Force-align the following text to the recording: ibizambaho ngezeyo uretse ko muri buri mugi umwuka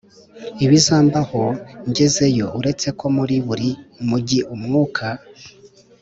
ibizambaho 0.65 1.43
ngezeyo 1.89 2.47
uretse 2.59 2.87
ko 2.99 3.05
muri 3.15 3.35
buri 3.47 3.69
mugi 4.07 4.39
umwuka 4.55 5.05